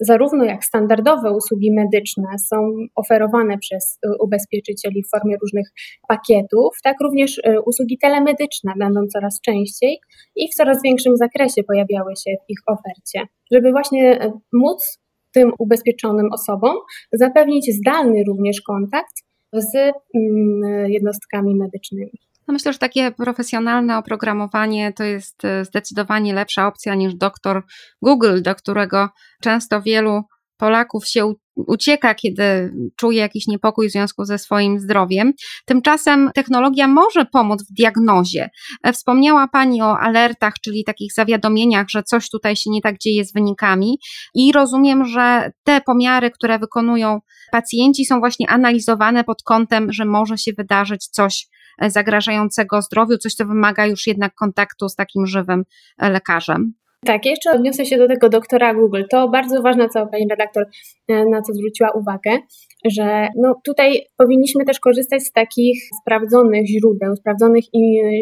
zarówno 0.00 0.44
jak 0.44 0.64
standardowe 0.64 1.32
usługi 1.32 1.72
medyczne 1.72 2.38
są 2.50 2.56
oferowane 2.94 3.58
przez 3.58 3.98
ubezpieczycieli 4.20 5.02
w 5.02 5.10
formie 5.10 5.36
różnych 5.42 5.68
pakietów, 6.08 6.76
tak 6.82 6.96
również 7.00 7.40
usługi 7.66 7.98
telemedyczne 7.98 8.72
będą 8.78 9.06
coraz 9.06 9.40
częściej 9.40 9.98
i 10.36 10.48
w 10.52 10.54
coraz 10.54 10.82
większym 10.82 11.16
zakresie 11.16 11.62
pojawiały 11.66 12.12
się 12.16 12.30
w 12.46 12.50
ich 12.50 12.58
ofercie, 12.66 13.32
żeby 13.52 13.70
właśnie 13.70 14.32
móc 14.52 14.98
tym 15.32 15.52
ubezpieczonym 15.58 16.28
osobom 16.32 16.76
zapewnić 17.12 17.66
zdalny 17.74 18.24
również 18.28 18.60
kontakt 18.60 19.14
z 19.52 19.74
mm, 19.76 20.90
jednostkami 20.90 21.54
medycznymi. 21.56 22.31
No 22.48 22.52
myślę, 22.52 22.72
że 22.72 22.78
takie 22.78 23.12
profesjonalne 23.12 23.98
oprogramowanie 23.98 24.92
to 24.92 25.04
jest 25.04 25.44
e, 25.44 25.64
zdecydowanie 25.64 26.34
lepsza 26.34 26.66
opcja 26.66 26.94
niż 26.94 27.14
doktor 27.14 27.62
Google, 28.02 28.42
do 28.42 28.54
którego 28.54 29.08
często 29.40 29.82
wielu 29.82 30.22
Polaków 30.56 31.06
się 31.06 31.34
ucieka, 31.56 32.14
kiedy 32.14 32.72
czuje 32.96 33.18
jakiś 33.18 33.46
niepokój 33.46 33.88
w 33.88 33.92
związku 33.92 34.24
ze 34.24 34.38
swoim 34.38 34.80
zdrowiem. 34.80 35.32
Tymczasem 35.64 36.30
technologia 36.34 36.88
może 36.88 37.24
pomóc 37.24 37.62
w 37.62 37.72
diagnozie. 37.72 38.50
E, 38.82 38.92
wspomniała 38.92 39.48
Pani 39.48 39.82
o 39.82 39.98
alertach, 39.98 40.54
czyli 40.64 40.84
takich 40.84 41.12
zawiadomieniach, 41.12 41.86
że 41.90 42.02
coś 42.02 42.30
tutaj 42.30 42.56
się 42.56 42.70
nie 42.70 42.80
tak 42.80 42.98
dzieje 42.98 43.24
z 43.24 43.32
wynikami, 43.32 43.98
i 44.34 44.52
rozumiem, 44.52 45.04
że 45.04 45.50
te 45.64 45.80
pomiary, 45.80 46.30
które 46.30 46.58
wykonują 46.58 47.20
pacjenci, 47.52 48.04
są 48.04 48.18
właśnie 48.18 48.50
analizowane 48.50 49.24
pod 49.24 49.42
kątem, 49.42 49.92
że 49.92 50.04
może 50.04 50.38
się 50.38 50.52
wydarzyć 50.58 51.06
coś 51.06 51.46
zagrażającego 51.86 52.82
zdrowiu, 52.82 53.18
coś, 53.18 53.34
co 53.34 53.46
wymaga 53.46 53.86
już 53.86 54.06
jednak 54.06 54.34
kontaktu 54.34 54.88
z 54.88 54.94
takim 54.94 55.26
żywym 55.26 55.64
lekarzem. 55.98 56.72
Tak, 57.06 57.26
jeszcze 57.26 57.50
odniosę 57.50 57.84
się 57.86 57.98
do 57.98 58.08
tego 58.08 58.28
doktora 58.28 58.74
Google. 58.74 59.02
To 59.10 59.28
bardzo 59.28 59.62
ważne, 59.62 59.88
co 59.88 60.06
pani 60.06 60.26
redaktor 60.30 60.66
e, 61.08 61.24
na 61.24 61.42
co 61.42 61.52
zwróciła 61.52 61.90
uwagę, 61.90 62.38
że 62.84 63.28
no 63.36 63.54
tutaj 63.64 64.00
powinniśmy 64.18 64.64
też 64.64 64.80
korzystać 64.80 65.22
z 65.22 65.32
takich 65.32 65.82
sprawdzonych 66.00 66.66
źródeł, 66.66 67.16
sprawdzonych 67.16 67.64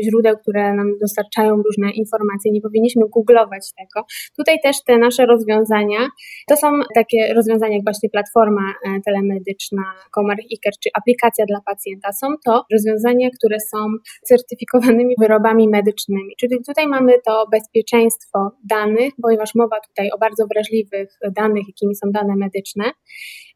źródeł, 0.05 0.37
które 0.43 0.75
nam 0.75 0.87
dostarczają 1.01 1.57
różne 1.57 1.91
informacje. 1.91 2.53
Nie 2.53 2.61
powinniśmy 2.61 3.03
googlować 3.17 3.63
tego. 3.79 4.07
Tutaj 4.39 4.59
też 4.63 4.77
te 4.87 4.99
nasze 4.99 5.27
rozwiązania, 5.27 6.09
to 6.49 6.57
są 6.57 6.69
takie 6.95 7.35
rozwiązania 7.35 7.75
jak 7.75 7.85
właśnie 7.85 8.11
platforma 8.11 8.63
e, 8.87 9.01
telemedyczna 9.07 9.83
Comarch 10.15 10.45
Iker, 10.53 10.73
czy 10.83 10.91
aplikacja 10.99 11.45
dla 11.49 11.61
pacjenta. 11.67 12.13
Są 12.13 12.27
to 12.45 12.65
rozwiązania, 12.73 13.29
które 13.39 13.57
są 13.61 13.79
certyfikowanymi 14.25 15.15
wyrobami 15.21 15.69
medycznymi. 15.69 16.35
Czyli 16.41 16.57
tutaj 16.67 16.87
mamy 16.87 17.13
to 17.27 17.47
bezpieczeństwo 17.53 18.51
danych, 18.71 19.12
ponieważ 19.23 19.55
mowa 19.55 19.77
tutaj 19.89 20.11
o 20.11 20.19
bardzo 20.19 20.47
wrażliwych 20.47 21.09
danych, 21.37 21.65
jakimi 21.69 21.95
są 21.95 22.11
dane 22.12 22.37
medyczne. 22.37 22.85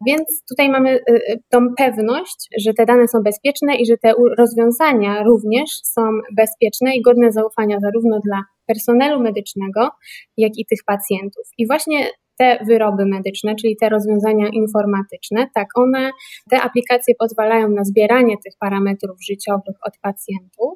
Więc 0.06 0.44
tutaj 0.48 0.70
mamy 0.70 0.90
y, 0.90 1.02
y, 1.12 1.42
tą 1.50 1.58
pewność, 1.76 2.48
że 2.58 2.74
te 2.74 2.86
dane 2.86 3.08
są 3.08 3.18
bezpieczne 3.24 3.76
i 3.76 3.86
że 3.86 3.96
te 3.96 4.12
rozwiązania 4.38 5.22
również 5.22 5.70
są 5.84 6.02
bezpieczne 6.36 6.96
i 6.96 7.02
godne 7.02 7.32
zaufania 7.32 7.80
zarówno 7.80 8.20
dla 8.24 8.42
personelu 8.66 9.20
medycznego, 9.20 9.90
jak 10.36 10.52
i 10.58 10.66
tych 10.66 10.78
pacjentów. 10.86 11.44
I 11.58 11.66
właśnie 11.66 12.10
te 12.38 12.58
wyroby 12.68 13.06
medyczne, 13.06 13.54
czyli 13.54 13.76
te 13.76 13.88
rozwiązania 13.88 14.48
informatyczne, 14.52 15.46
tak, 15.54 15.66
one, 15.74 16.10
te 16.50 16.60
aplikacje 16.60 17.14
pozwalają 17.18 17.68
na 17.68 17.84
zbieranie 17.84 18.36
tych 18.44 18.54
parametrów 18.60 19.16
życiowych 19.30 19.76
od 19.86 19.92
pacjentów. 20.02 20.74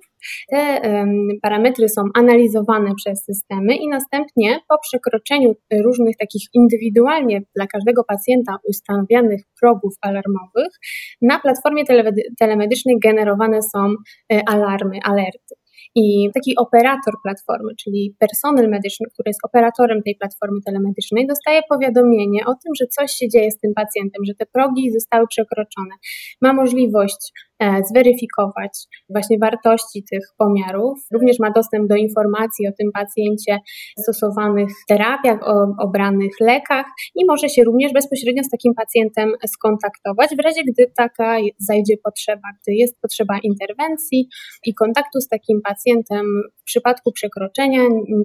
Te 0.50 0.80
um, 0.80 1.28
parametry 1.42 1.88
są 1.88 2.02
analizowane 2.14 2.94
przez 2.94 3.24
systemy 3.24 3.76
i 3.76 3.88
następnie 3.88 4.60
po 4.68 4.78
przekroczeniu 4.78 5.54
różnych 5.84 6.16
takich 6.16 6.42
indywidualnie 6.54 7.40
dla 7.56 7.66
każdego 7.66 8.04
pacjenta 8.04 8.56
ustawionych 8.68 9.40
progów 9.60 9.94
alarmowych, 10.00 10.72
na 11.22 11.38
platformie 11.38 11.84
telemedycznej 12.38 12.96
generowane 13.02 13.62
są 13.62 13.94
e, 14.32 14.42
alarmy, 14.46 14.98
alerty. 15.04 15.54
I 15.94 16.30
taki 16.34 16.56
operator 16.56 17.14
platformy, 17.22 17.72
czyli 17.82 18.14
personel 18.18 18.70
medyczny, 18.70 19.06
który 19.12 19.28
jest 19.30 19.40
operatorem 19.44 20.02
tej 20.02 20.16
platformy 20.20 20.58
telemedycznej, 20.66 21.26
dostaje 21.26 21.60
powiadomienie 21.68 22.40
o 22.46 22.52
tym, 22.62 22.72
że 22.80 22.86
coś 22.86 23.12
się 23.12 23.28
dzieje 23.28 23.50
z 23.50 23.58
tym 23.58 23.72
pacjentem, 23.74 24.24
że 24.24 24.34
te 24.34 24.46
progi 24.46 24.92
zostały 24.92 25.26
przekroczone. 25.26 25.94
Ma 26.42 26.52
możliwość 26.52 27.32
zweryfikować 27.60 28.72
właśnie 29.10 29.38
wartości 29.38 30.04
tych 30.10 30.24
pomiarów. 30.38 30.98
Również 31.12 31.38
ma 31.38 31.50
dostęp 31.50 31.88
do 31.88 31.96
informacji 31.96 32.68
o 32.68 32.72
tym 32.78 32.90
pacjencie, 32.94 33.58
stosowanych 33.98 34.68
terapiach, 34.88 35.38
o 35.42 35.66
obranych 35.78 36.32
lekach 36.40 36.86
i 37.14 37.24
może 37.26 37.48
się 37.48 37.64
również 37.64 37.92
bezpośrednio 37.92 38.44
z 38.44 38.50
takim 38.50 38.74
pacjentem 38.74 39.32
skontaktować 39.46 40.30
w 40.36 40.44
razie, 40.44 40.62
gdy 40.64 40.92
taka 40.96 41.36
zajdzie 41.58 41.94
potrzeba, 42.04 42.48
gdy 42.62 42.74
jest 42.74 43.00
potrzeba 43.00 43.38
interwencji 43.42 44.28
i 44.64 44.74
kontaktu 44.74 45.20
z 45.20 45.28
takim 45.28 45.60
pacjentem 45.64 46.26
w 46.60 46.64
przypadku 46.64 47.12
przekroczenia 47.12 47.82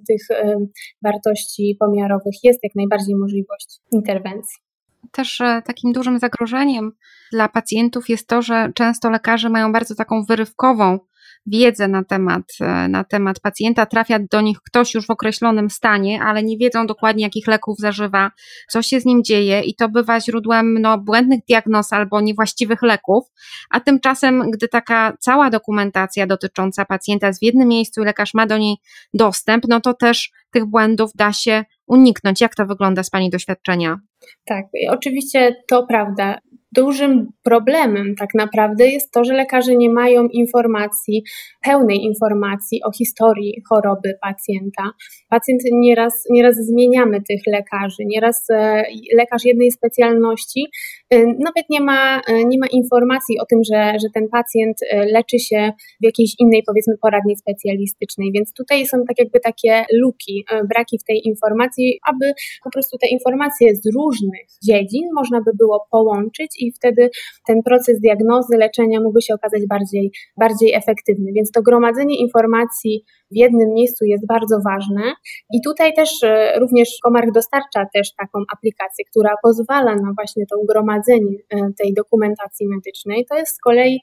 tych 0.08 0.32
e, 0.32 0.58
wartości 1.04 1.78
pomiarowych 1.80 2.36
jest 2.44 2.60
jak 2.64 2.76
najbardziej 2.76 3.16
możliwość 3.16 3.80
interwencji 3.92 4.63
też 5.12 5.42
takim 5.66 5.92
dużym 5.94 6.20
zagrożeniem 6.20 6.92
dla 7.32 7.50
pacjentów 7.50 8.10
jest 8.10 8.28
to, 8.28 8.42
że 8.42 8.72
często 8.76 9.10
lekarze 9.10 9.50
mają 9.50 9.72
bardzo 9.72 9.96
taką 9.96 10.24
wyrywkową 10.24 11.00
wiedzę 11.46 11.88
na 11.88 12.04
temat, 12.04 12.44
e, 12.62 12.88
na 12.88 13.04
temat 13.04 13.40
pacjenta, 13.40 13.86
trafia 13.86 14.20
do 14.32 14.42
nich 14.42 14.58
ktoś 14.66 14.94
już 14.94 15.08
w 15.08 15.10
określonym 15.10 15.70
stanie, 15.70 16.24
ale 16.24 16.44
nie 16.44 16.58
wiedzą 16.58 16.88
dokładnie, 16.88 17.24
jakich 17.24 17.48
leków 17.48 17.78
zażywa, 17.80 18.32
co 18.70 18.82
się 18.82 19.00
z 19.00 19.06
nim 19.06 19.24
dzieje, 19.24 19.62
i 19.62 19.76
to 19.76 19.90
bywa 19.90 20.20
źródłem 20.20 20.82
no, 20.82 20.98
błędnych 20.98 21.40
diagnoz 21.48 21.94
albo 21.94 22.22
niewłaściwych 22.22 22.82
leków. 22.82 23.24
A 23.70 23.80
tymczasem, 23.80 24.52
gdy 24.52 24.68
taka 24.68 25.18
cała 25.20 25.50
dokumentacja 25.50 26.28
dotycząca 26.28 26.86
pacjenta 26.86 27.28
jest 27.28 27.40
w 27.40 27.44
jednym 27.44 27.68
miejscu 27.68 28.02
i 28.02 28.06
lekarz 28.06 28.34
ma 28.34 28.48
do 28.48 28.58
niej 28.58 28.78
dostęp, 29.14 29.64
no 29.68 29.82
to 29.82 29.94
też 29.94 30.32
tych 30.52 30.66
błędów 30.66 31.12
da 31.16 31.34
się 31.34 31.66
uniknąć. 31.94 32.42
Jak 32.42 32.56
to 32.56 32.66
wygląda 32.66 33.04
z 33.04 33.10
Pani 33.10 33.30
doświadczenia? 33.30 34.00
Tak, 34.46 34.66
oczywiście 34.90 35.56
to 35.70 35.86
prawda. 35.88 36.38
Dużym 36.76 37.32
problemem 37.44 38.16
tak 38.16 38.30
naprawdę 38.36 38.88
jest 38.88 39.12
to, 39.12 39.24
że 39.24 39.34
lekarze 39.34 39.76
nie 39.76 39.90
mają 39.90 40.28
informacji, 40.28 41.24
pełnej 41.64 41.98
informacji 41.98 42.84
o 42.84 42.92
historii 42.92 43.62
choroby 43.70 44.14
pacjenta. 44.22 44.84
Pacjent 45.30 45.62
nieraz, 45.72 46.24
nieraz 46.30 46.56
zmieniamy 46.56 47.22
tych 47.30 47.42
lekarzy, 47.48 48.04
nieraz 48.06 48.50
e, 48.50 48.84
lekarz 49.16 49.46
jednej 49.46 49.72
specjalności 49.72 50.66
e, 51.10 51.26
nawet 51.26 51.66
nie 51.70 51.82
ma, 51.82 52.22
e, 52.28 52.46
nie 52.46 52.60
ma 52.60 52.68
informacji 52.72 53.40
o 53.40 53.46
tym, 53.46 53.60
że, 53.74 53.94
że 54.02 54.08
ten 54.14 54.30
pacjent 54.30 54.78
leczy 55.14 55.40
się 55.40 55.72
w 56.02 56.06
jakiejś 56.06 56.36
innej, 56.40 56.64
powiedzmy, 56.68 56.94
poradni 57.02 57.36
specjalistycznej. 57.36 58.32
Więc 58.36 58.54
tutaj 58.54 58.86
są 58.86 58.98
tak 59.08 59.20
jakby 59.20 59.40
takie 59.40 59.86
luki, 59.94 60.46
braki 60.70 61.00
w 61.00 61.04
tej 61.04 61.28
informacji, 61.28 62.00
aby 62.08 62.34
po 62.64 62.70
prostu 62.70 62.98
te 62.98 63.08
informacje 63.08 63.76
z 63.76 63.82
różnych 63.96 64.48
dziedzin 64.64 65.06
można 65.16 65.42
by 65.42 65.52
było 65.58 65.88
połączyć 65.92 66.63
i 66.68 66.72
wtedy 66.72 67.10
ten 67.48 67.64
proces 67.64 68.00
diagnozy, 68.00 68.58
leczenia 68.58 69.00
mógłby 69.02 69.22
się 69.22 69.34
okazać 69.34 69.62
bardziej, 69.70 70.12
bardziej 70.38 70.74
efektywny. 70.74 71.32
Więc 71.36 71.52
to 71.52 71.62
gromadzenie 71.62 72.20
informacji 72.20 73.04
w 73.34 73.38
jednym 73.38 73.74
miejscu 73.74 74.06
jest 74.06 74.28
bardzo 74.28 74.58
ważne 74.66 75.14
i 75.54 75.58
tutaj 75.66 75.94
też 75.94 76.24
e, 76.24 76.60
również 76.60 76.90
Komarch 77.04 77.32
dostarcza 77.34 77.86
też 77.94 78.16
taką 78.16 78.40
aplikację, 78.54 79.06
która 79.10 79.36
pozwala 79.44 79.96
na 79.96 80.14
właśnie 80.16 80.44
to 80.52 80.56
gromadzenie 80.70 81.36
e, 81.50 81.58
tej 81.82 81.94
dokumentacji 81.94 82.68
medycznej. 82.68 83.26
To 83.30 83.38
jest 83.38 83.56
z 83.56 83.60
kolei 83.60 84.00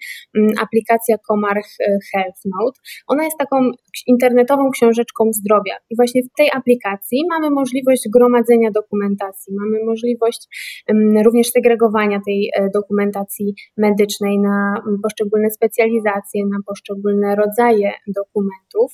aplikacja 0.60 1.16
Komarch 1.28 1.70
e, 1.80 1.98
Health 2.12 2.40
Note. 2.44 2.80
Ona 3.06 3.24
jest 3.24 3.38
taką 3.38 3.70
internetową 4.06 4.70
książeczką 4.70 5.32
zdrowia 5.32 5.74
i 5.90 5.96
właśnie 5.96 6.22
w 6.22 6.36
tej 6.36 6.50
aplikacji 6.52 7.18
mamy 7.30 7.50
możliwość 7.50 8.02
gromadzenia 8.14 8.70
dokumentacji, 8.70 9.54
mamy 9.60 9.84
możliwość 9.84 10.48
również 11.24 11.50
segregowania 11.50 12.20
tej 12.26 12.49
dokumentacji 12.74 13.54
medycznej 13.76 14.38
na 14.38 14.82
poszczególne 15.02 15.50
specjalizacje, 15.50 16.46
na 16.46 16.58
poszczególne 16.66 17.36
rodzaje 17.36 17.92
dokumentów 18.16 18.92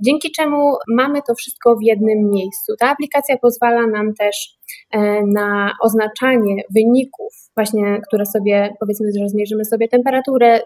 dzięki 0.00 0.30
czemu 0.36 0.72
mamy 0.88 1.20
to 1.28 1.34
wszystko 1.34 1.76
w 1.76 1.82
jednym 1.82 2.30
miejscu. 2.30 2.72
Ta 2.80 2.90
aplikacja 2.90 3.36
pozwala 3.38 3.86
nam 3.86 4.14
też 4.14 4.58
e, 4.90 5.22
na 5.26 5.72
oznaczanie 5.82 6.62
wyników, 6.74 7.32
właśnie, 7.56 8.00
które 8.08 8.26
sobie, 8.26 8.74
powiedzmy, 8.80 9.06
że 9.18 9.28
zmierzymy 9.28 9.64
sobie 9.64 9.88
temperaturę, 9.88 10.60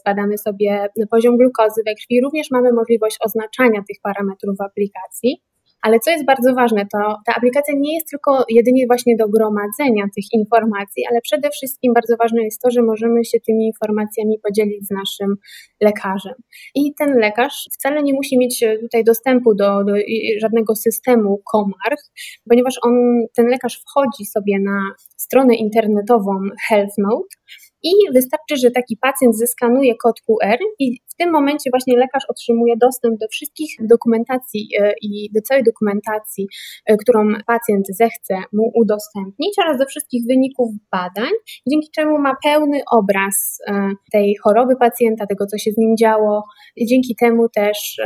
zbadamy 0.00 0.38
sobie 0.38 0.88
poziom 1.10 1.36
glukozy 1.36 1.82
we 1.86 1.94
krwi, 1.94 2.20
również 2.24 2.50
mamy 2.50 2.72
możliwość 2.72 3.16
oznaczania 3.24 3.80
tych 3.88 3.96
parametrów 4.02 4.56
w 4.58 4.62
aplikacji. 4.62 5.42
Ale 5.84 6.00
co 6.00 6.10
jest 6.10 6.24
bardzo 6.24 6.54
ważne, 6.54 6.82
to 6.92 6.98
ta 7.26 7.34
aplikacja 7.36 7.74
nie 7.76 7.94
jest 7.94 8.06
tylko 8.10 8.44
jedynie 8.48 8.86
właśnie 8.86 9.16
do 9.16 9.28
gromadzenia 9.28 10.04
tych 10.16 10.24
informacji, 10.32 11.02
ale 11.10 11.20
przede 11.20 11.50
wszystkim 11.50 11.92
bardzo 11.94 12.16
ważne 12.16 12.42
jest 12.44 12.60
to, 12.62 12.70
że 12.70 12.82
możemy 12.82 13.24
się 13.24 13.38
tymi 13.46 13.66
informacjami 13.66 14.38
podzielić 14.42 14.86
z 14.86 14.90
naszym 14.90 15.36
lekarzem. 15.80 16.34
I 16.74 16.94
ten 16.98 17.14
lekarz 17.18 17.68
wcale 17.72 18.02
nie 18.02 18.14
musi 18.14 18.38
mieć 18.38 18.64
tutaj 18.80 19.04
dostępu 19.04 19.54
do, 19.54 19.84
do 19.84 19.92
żadnego 20.40 20.74
systemu 20.74 21.42
Komarch, 21.52 22.04
ponieważ 22.48 22.74
on, 22.82 22.94
ten 23.36 23.46
lekarz 23.46 23.82
wchodzi 23.86 24.24
sobie 24.24 24.60
na 24.60 24.78
stronę 25.16 25.54
internetową 25.54 26.32
HealthNote 26.68 27.36
i 27.84 27.92
wystarczy, 28.14 28.56
że 28.56 28.70
taki 28.70 28.96
pacjent 28.96 29.38
zeskanuje 29.38 29.94
kod 30.02 30.20
QR 30.20 30.58
i 30.78 30.98
w 31.14 31.16
tym 31.16 31.32
momencie 31.32 31.70
właśnie 31.70 31.98
lekarz 31.98 32.24
otrzymuje 32.28 32.74
dostęp 32.80 33.18
do 33.20 33.26
wszystkich 33.30 33.70
dokumentacji 33.80 34.68
e, 34.80 34.92
i 35.02 35.30
do 35.34 35.40
całej 35.40 35.64
dokumentacji, 35.64 36.46
e, 36.86 36.96
którą 36.96 37.20
pacjent 37.46 37.86
zechce 37.88 38.34
mu 38.52 38.72
udostępnić 38.74 39.54
oraz 39.58 39.78
do 39.78 39.86
wszystkich 39.86 40.22
wyników 40.28 40.70
badań, 40.92 41.32
dzięki 41.70 41.88
czemu 41.94 42.18
ma 42.18 42.36
pełny 42.44 42.80
obraz 42.92 43.58
e, 43.66 43.90
tej 44.12 44.36
choroby 44.42 44.76
pacjenta, 44.76 45.26
tego 45.26 45.46
co 45.46 45.58
się 45.58 45.70
z 45.70 45.78
nim 45.78 45.96
działo. 45.96 46.42
Dzięki 46.90 47.16
temu 47.20 47.48
też 47.48 48.00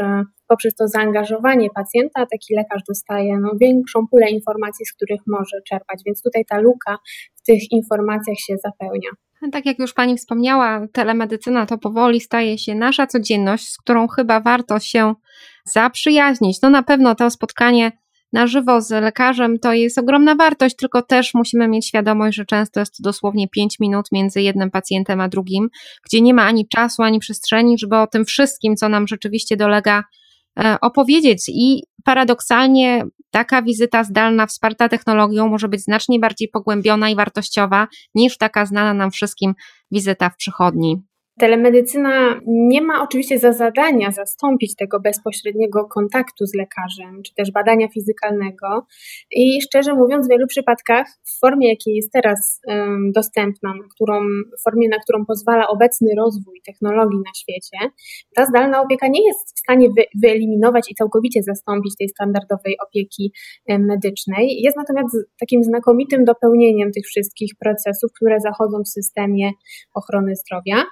poprzez 0.49 0.75
to 0.75 0.89
zaangażowanie 0.89 1.69
pacjenta 1.75 2.27
taki 2.27 2.55
lekarz 2.55 2.83
dostaje 2.89 3.39
no, 3.41 3.51
większą 3.61 4.07
pulę 4.11 4.31
informacji, 4.31 4.87
z 4.87 4.93
których 4.93 5.21
może 5.27 5.57
czerpać, 5.69 6.03
więc 6.07 6.23
tutaj 6.23 6.45
ta 6.49 6.59
luka 6.59 6.99
w 7.37 7.43
tych 7.43 7.73
informacjach 7.73 8.37
się 8.39 8.55
zapełnia. 8.65 9.11
Tak 9.53 9.67
jak 9.67 9.79
już 9.79 9.95
Pani 9.95 10.17
wspomniała, 10.17 10.87
telemedycyna 10.93 11.67
to 11.67 11.79
powoli 11.79 12.21
staje 12.21 12.59
się 12.59 12.75
nasza 12.75 13.07
codzienność, 13.07 13.69
z 13.69 13.79
którą 13.79 14.09
chyba 14.09 14.41
warto 14.41 14.79
się 14.79 15.15
zaprzyjaźnić. 15.65 16.63
No 16.63 16.71
na 16.71 16.83
pewno 16.83 17.15
to 17.15 17.31
spotkanie 17.31 17.93
na 18.33 18.47
żywo 18.47 18.81
z 18.81 18.91
lekarzem 18.91 19.59
to 19.59 19.73
jest 19.73 19.99
ogromna 19.99 20.35
wartość, 20.35 20.77
tylko 20.77 21.03
też 21.03 21.35
musimy 21.35 21.69
mieć 21.69 21.89
świadomość, 21.89 22.37
że 22.37 22.45
często 22.45 22.81
jest 22.81 22.97
to 22.97 23.03
dosłownie 23.03 23.49
5 23.49 23.81
minut 23.81 24.07
między 24.13 24.43
jednym 24.43 24.71
pacjentem 24.71 25.21
a 25.21 25.29
drugim, 25.29 25.69
gdzie 26.05 26.21
nie 26.21 26.35
ma 26.35 26.43
ani 26.43 26.69
czasu, 26.69 27.03
ani 27.03 27.19
przestrzeni, 27.19 27.79
żeby 27.79 27.97
o 27.97 28.07
tym 28.07 28.25
wszystkim, 28.25 28.77
co 28.77 28.89
nam 28.89 29.09
rzeczywiście 29.09 29.57
dolega, 29.57 30.05
opowiedzieć. 30.81 31.45
I 31.49 31.83
paradoksalnie 32.05 33.05
taka 33.31 33.63
wizyta 33.63 34.05
zdalna 34.05 34.47
wsparta 34.47 34.89
technologią 34.89 35.49
może 35.49 35.69
być 35.69 35.81
znacznie 35.81 36.21
bardziej 36.21 36.49
pogłębiona 36.49 37.11
i 37.11 37.17
wartościowa 37.17 37.89
niż 38.15 38.39
taka 38.39 38.67
znana 38.67 38.95
nam 38.95 39.11
wszystkim 39.11 39.55
wizyta 39.91 40.31
w 40.31 40.37
przychodni. 40.37 41.03
Telemedycyna 41.39 42.41
nie 42.47 42.83
ma 42.83 43.03
oczywiście 43.03 43.39
za 43.39 43.53
zadania 43.53 44.11
zastąpić 44.11 44.77
tego 44.77 45.01
bezpośredniego 45.01 45.85
kontaktu 45.85 46.47
z 46.47 46.55
lekarzem, 46.55 47.23
czy 47.23 47.35
też 47.35 47.53
badania 47.53 47.89
fizykalnego. 47.89 48.87
I 49.31 49.63
szczerze 49.63 49.95
mówiąc, 49.95 50.27
w 50.27 50.31
wielu 50.31 50.47
przypadkach, 50.47 51.07
w 51.25 51.41
formie, 51.41 51.69
jakiej 51.69 51.95
jest 51.95 52.13
teraz 52.13 52.61
um, 52.67 53.13
dostępna, 53.13 53.75
na 53.75 53.89
którą, 53.95 54.21
formie, 54.65 54.89
na 54.89 54.99
którą 54.99 55.27
pozwala 55.27 55.69
obecny 55.69 56.09
rozwój 56.19 56.61
technologii 56.67 57.19
na 57.19 57.35
świecie, 57.37 57.91
ta 58.35 58.47
zdalna 58.47 58.83
opieka 58.83 59.09
nie 59.09 59.27
jest 59.27 59.57
w 59.57 59.59
stanie 59.59 59.89
wy, 59.89 60.05
wyeliminować 60.23 60.91
i 60.91 60.95
całkowicie 60.95 61.43
zastąpić 61.43 61.97
tej 61.99 62.09
standardowej 62.09 62.77
opieki 62.87 63.33
medycznej. 63.69 64.61
Jest 64.63 64.77
natomiast 64.77 65.17
takim 65.41 65.65
znakomitym 65.65 66.25
dopełnieniem 66.25 66.93
tych 66.93 67.07
wszystkich 67.07 67.53
procesów, 67.61 68.11
które 68.13 68.41
zachodzą 68.41 68.83
w 68.83 68.89
systemie 68.89 69.51
ochrony 69.95 70.37
zdrowia. 70.37 70.85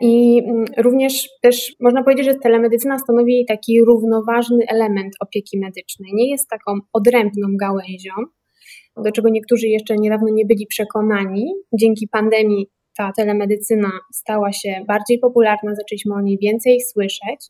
I 0.00 0.42
mm, 0.44 0.64
również 0.78 1.28
też 1.42 1.72
można 1.80 2.02
powiedzieć, 2.02 2.26
że 2.26 2.34
telemedycyna 2.34 2.98
stanowi 2.98 3.44
taki 3.48 3.84
równoważny 3.84 4.64
element 4.68 5.12
opieki 5.20 5.58
medycznej. 5.58 6.10
Nie 6.14 6.30
jest 6.30 6.48
taką 6.48 6.78
odrębną 6.92 7.48
gałęzią, 7.60 8.12
do 8.96 9.12
czego 9.12 9.28
niektórzy 9.28 9.68
jeszcze 9.68 9.96
niedawno 9.96 10.28
nie 10.32 10.46
byli 10.46 10.66
przekonani. 10.66 11.52
Dzięki 11.80 12.08
pandemii 12.08 12.66
ta 12.96 13.12
telemedycyna 13.16 13.90
stała 14.14 14.52
się 14.52 14.84
bardziej 14.88 15.18
popularna, 15.18 15.74
zaczęliśmy 15.74 16.14
o 16.14 16.20
niej 16.20 16.38
więcej 16.42 16.80
słyszeć, 16.80 17.46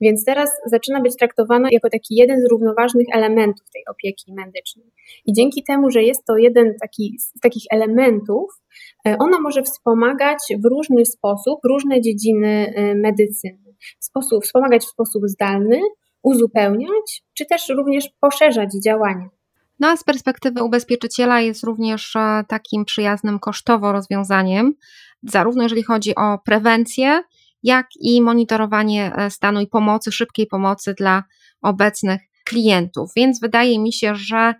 więc 0.00 0.24
teraz 0.24 0.50
zaczyna 0.66 1.00
być 1.00 1.16
traktowana 1.16 1.68
jako 1.72 1.90
taki 1.90 2.14
jeden 2.14 2.40
z 2.40 2.50
równoważnych 2.50 3.06
elementów 3.12 3.70
tej 3.72 3.82
opieki 3.90 4.32
medycznej. 4.32 4.92
I 5.26 5.32
dzięki 5.32 5.64
temu, 5.64 5.90
że 5.90 6.02
jest 6.02 6.24
to 6.24 6.36
jeden 6.36 6.74
taki, 6.80 7.16
z 7.20 7.40
takich 7.40 7.62
elementów, 7.70 8.50
e, 9.06 9.16
ona 9.18 9.40
może 9.40 9.62
wspomagać 9.62 10.38
w 10.64 10.64
różny 10.64 11.06
sposób 11.06 11.60
różne 11.64 12.00
dziedziny 12.00 12.72
e, 12.74 12.94
medycyny. 12.94 13.74
Sposób, 14.00 14.44
wspomagać 14.44 14.82
w 14.82 14.90
sposób 14.90 15.22
zdalny, 15.26 15.80
uzupełniać, 16.22 17.22
czy 17.34 17.46
też 17.46 17.68
również 17.68 18.08
poszerzać 18.20 18.68
działania. 18.84 19.28
No 19.80 19.88
a 19.88 19.96
z 19.96 20.04
perspektywy 20.04 20.62
ubezpieczyciela 20.62 21.40
jest 21.40 21.64
również 21.64 22.16
e, 22.16 22.44
takim 22.48 22.84
przyjaznym 22.84 23.38
kosztowo 23.38 23.92
rozwiązaniem, 23.92 24.74
zarówno 25.22 25.62
jeżeli 25.62 25.82
chodzi 25.82 26.14
o 26.14 26.38
prewencję, 26.44 27.22
jak 27.62 27.86
i 28.00 28.22
monitorowanie 28.22 29.12
e, 29.16 29.30
stanu 29.30 29.60
i 29.60 29.66
pomocy, 29.66 30.12
szybkiej 30.12 30.46
pomocy 30.46 30.94
dla 30.94 31.24
obecnych 31.62 32.20
klientów. 32.44 33.10
Więc 33.16 33.40
wydaje 33.40 33.78
mi 33.78 33.92
się, 33.92 34.14
że 34.14 34.54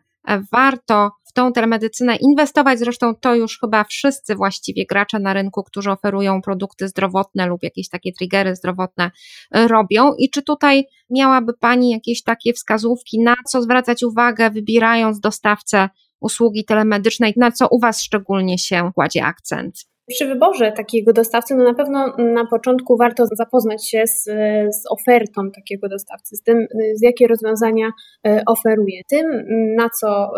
warto 0.53 1.11
tą 1.35 1.53
telemedycynę 1.53 2.17
inwestować. 2.17 2.79
Zresztą 2.79 3.15
to 3.15 3.35
już 3.35 3.59
chyba 3.61 3.85
wszyscy 3.85 4.35
właściwie 4.35 4.87
gracze 4.87 5.19
na 5.19 5.33
rynku, 5.33 5.63
którzy 5.63 5.91
oferują 5.91 6.43
produkty 6.43 6.89
zdrowotne 6.89 7.47
lub 7.47 7.63
jakieś 7.63 7.89
takie 7.89 8.13
triggery 8.13 8.57
zdrowotne 8.57 9.11
e, 9.51 9.69
robią. 9.69 10.15
I 10.19 10.31
czy 10.31 10.43
tutaj 10.43 10.85
miałaby 11.11 11.53
Pani 11.61 11.91
jakieś 11.91 12.23
takie 12.23 12.53
wskazówki, 12.53 13.23
na 13.23 13.35
co 13.49 13.63
zwracać 13.63 14.03
uwagę, 14.03 14.51
wybierając 14.51 15.21
dostawcę 15.21 15.89
usługi 16.21 16.65
telemedycznej, 16.65 17.35
na 17.37 17.53
co 17.53 17.69
u 17.69 17.81
Was 17.81 18.03
szczególnie 18.03 18.59
się 18.59 18.91
kładzie 18.95 19.25
akcent? 19.25 19.94
Przy 20.09 20.27
wyborze 20.27 20.73
takiego 20.73 21.13
dostawcy, 21.13 21.55
no 21.55 21.65
na 21.65 21.75
pewno 21.75 22.17
na 22.19 22.47
początku 22.47 22.97
warto 22.97 23.25
zapoznać 23.37 23.89
się 23.89 24.07
z, 24.07 24.25
z 24.77 24.83
ofertą 24.91 25.51
takiego 25.51 25.89
dostawcy, 25.89 26.37
z 26.37 26.43
tym, 26.43 26.67
z 26.95 27.03
jakie 27.03 27.27
rozwiązania 27.27 27.91
e, 28.27 28.43
oferuje. 28.47 29.01
Tym, 29.11 29.27
na 29.77 29.89
co 30.01 30.09
e, 30.09 30.31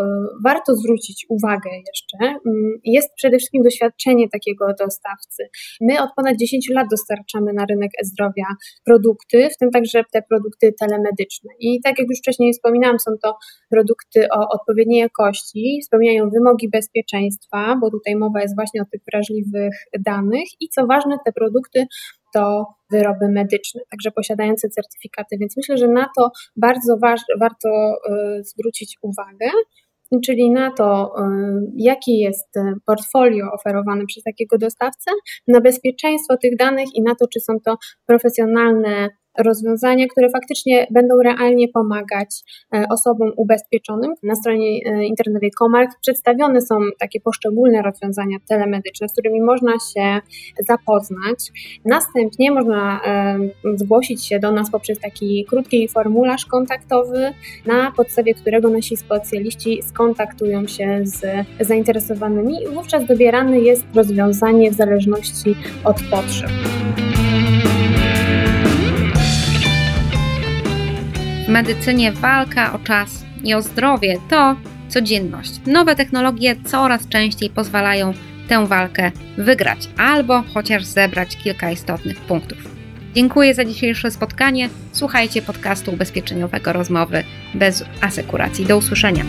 warto 0.45 0.75
zwrócić 0.75 1.27
uwagę 1.29 1.71
jeszcze, 1.71 2.39
jest 2.85 3.15
przede 3.17 3.39
wszystkim 3.39 3.63
doświadczenie 3.63 4.29
takiego 4.29 4.67
dostawcy. 4.79 5.49
My 5.81 6.03
od 6.03 6.11
ponad 6.17 6.37
10 6.37 6.71
lat 6.71 6.87
dostarczamy 6.91 7.53
na 7.53 7.65
rynek 7.71 7.91
e-zdrowia 8.03 8.47
produkty, 8.85 9.49
w 9.55 9.57
tym 9.57 9.71
także 9.71 10.03
te 10.13 10.23
produkty 10.23 10.75
telemedyczne. 10.81 11.51
I 11.61 11.81
tak 11.85 11.99
jak 11.99 12.09
już 12.09 12.19
wcześniej 12.19 12.53
wspominałam, 12.53 12.99
są 12.99 13.11
to 13.23 13.37
produkty 13.71 14.27
o 14.35 14.49
odpowiedniej 14.49 15.01
jakości, 15.01 15.81
spełniają 15.85 16.31
wymogi 16.31 16.69
bezpieczeństwa, 16.71 17.79
bo 17.81 17.91
tutaj 17.91 18.17
mowa 18.17 18.41
jest 18.43 18.55
właśnie 18.55 18.83
o 18.83 18.85
tych 18.93 19.01
wrażliwych 19.13 19.56
danych 20.01 20.49
i 20.61 20.69
co 20.69 20.87
ważne, 20.87 21.17
te 21.25 21.33
produkty 21.33 21.87
to 22.35 22.67
wyroby 22.91 23.29
medyczne, 23.29 23.81
także 23.91 24.11
posiadające 24.11 24.69
certyfikaty, 24.69 25.37
więc 25.41 25.57
myślę, 25.57 25.77
że 25.77 25.89
na 25.89 26.07
to 26.19 26.31
bardzo 26.57 26.97
warto 27.41 27.95
y, 28.39 28.45
zwrócić 28.45 28.99
uwagę, 29.03 29.51
czyli 30.25 30.51
na 30.51 30.71
to, 30.71 31.13
y, 31.19 31.23
jaki 31.77 32.19
jest 32.19 32.49
portfolio 32.87 33.47
oferowane 33.53 34.05
przez 34.07 34.23
takiego 34.23 34.59
dostawcę, 34.59 35.11
na 35.49 35.61
bezpieczeństwo 35.61 36.37
tych 36.37 36.57
danych 36.57 36.89
i 36.95 37.03
na 37.03 37.15
to, 37.15 37.27
czy 37.29 37.41
są 37.41 37.61
to 37.65 37.77
profesjonalne 38.07 39.09
rozwiązania, 39.39 40.07
które 40.07 40.31
faktycznie 40.31 40.87
będą 40.91 41.23
realnie 41.23 41.69
pomagać 41.69 42.29
e, 42.75 42.85
osobom 42.91 43.33
ubezpieczonym. 43.37 44.15
Na 44.23 44.35
stronie 44.35 44.81
e, 44.87 45.05
internetowej 45.05 45.51
Comark 45.59 45.91
przedstawione 46.01 46.61
są 46.61 46.75
takie 47.01 47.21
poszczególne 47.21 47.83
rozwiązania 47.83 48.37
telemedyczne, 48.49 49.09
z 49.09 49.13
którymi 49.13 49.41
można 49.41 49.73
się 49.73 50.21
zapoznać. 50.69 51.53
Następnie 51.85 52.51
można 52.51 53.01
e, 53.05 53.39
zgłosić 53.75 54.27
się 54.27 54.39
do 54.39 54.53
nas 54.53 54.71
poprzez 54.71 54.99
taki 54.99 55.45
krótki 55.49 55.89
formularz 55.89 56.47
kontaktowy, 56.47 57.33
na 57.67 57.93
podstawie 57.97 58.35
którego 58.35 58.71
nasi 58.71 58.97
specjaliści 58.97 59.83
skontaktują 59.83 60.67
się 60.67 61.01
z 61.03 61.47
zainteresowanymi 61.61 62.63
i 62.63 62.69
wówczas 62.69 63.07
dobierane 63.07 63.61
jest 63.61 63.85
rozwiązanie 63.95 64.71
w 64.71 64.75
zależności 64.75 65.57
od 65.85 65.97
potrzeb. 66.11 66.51
W 71.47 71.49
medycynie 71.49 72.13
walka 72.13 72.73
o 72.73 72.79
czas 72.79 73.25
i 73.45 73.55
o 73.55 73.63
zdrowie 73.63 74.17
to 74.31 74.57
codzienność. 74.89 75.61
Nowe 75.67 75.97
technologie 75.97 76.57
coraz 76.65 77.09
częściej 77.09 77.51
pozwalają 77.51 78.15
tę 78.49 78.67
walkę 78.67 79.11
wygrać 79.39 79.89
albo 79.97 80.45
chociaż 80.55 80.85
zebrać 80.85 81.37
kilka 81.37 81.71
istotnych 81.71 82.21
punktów. 82.21 82.59
Dziękuję 83.15 83.55
za 83.55 83.65
dzisiejsze 83.65 84.11
spotkanie. 84.11 84.69
Słuchajcie 84.93 85.43
podcastu 85.43 85.93
ubezpieczeniowego 85.93 86.73
Rozmowy 86.73 87.25
bez 87.55 87.85
asekuracji. 88.01 88.67
Do 88.67 88.77
usłyszenia. 88.77 89.25